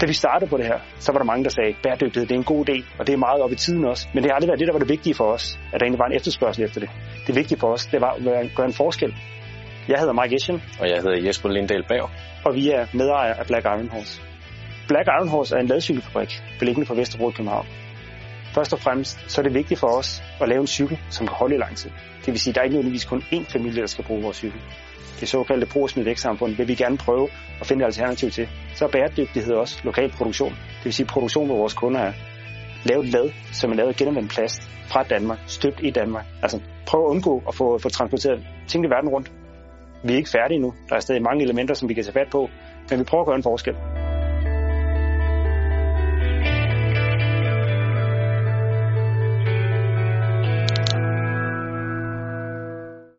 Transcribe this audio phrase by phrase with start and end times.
[0.00, 2.38] Da vi startede på det her, så var der mange, der sagde, bæredygtighed det er
[2.38, 4.08] en god idé, og det er meget op i tiden også.
[4.14, 5.98] Men det har aldrig været det, der var det vigtige for os, at der egentlig
[5.98, 6.90] var en efterspørgsel efter det.
[7.26, 9.14] Det vigtige for os, det var at gøre en forskel.
[9.88, 10.62] Jeg hedder Mike Eschen.
[10.80, 12.10] Og jeg hedder Jesper Lindahl Bager.
[12.44, 14.22] Og vi er medejere af Black Iron Horse.
[14.88, 17.66] Black Iron Horse er en ladcykelfabrik, beliggende på Vesterbro i København.
[18.54, 21.36] Først og fremmest så er det vigtigt for os at lave en cykel, som kan
[21.36, 21.90] holde i lang tid.
[22.24, 24.36] Det vil sige, at der er ikke nødvendigvis kun én familie, der skal bruge vores
[24.36, 24.60] cykel.
[25.20, 27.28] Det såkaldte brug og smid samfund vil vi gerne prøve
[27.60, 28.48] at finde et alternativ til.
[28.74, 30.50] Så er bæredygtighed også lokal produktion.
[30.50, 32.12] Det vil sige produktion, hvor vores kunder er.
[32.84, 36.26] lavet et lad, som er lavet af genanvendt plast fra Danmark, støbt i Danmark.
[36.42, 39.32] Altså prøv at undgå at få, få transporteret ting i verden rundt.
[40.04, 40.74] Vi er ikke færdige nu.
[40.88, 42.48] Der er stadig mange elementer, som vi kan tage fat på,
[42.90, 43.74] men vi prøver at gøre en forskel.